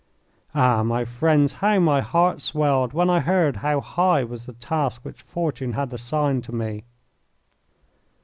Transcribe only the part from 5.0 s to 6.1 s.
which Fortune had